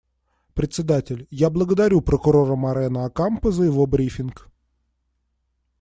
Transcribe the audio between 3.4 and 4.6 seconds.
за его брифинг.